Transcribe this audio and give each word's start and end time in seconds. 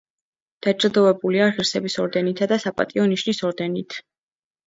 დაჯილდოებულია 0.67 1.49
ღირსების 1.57 1.97
ორდენითა 2.05 2.49
და 2.53 2.59
საპატიო 2.63 3.05
ნიშნის 3.13 3.43
ორდენით. 3.51 4.01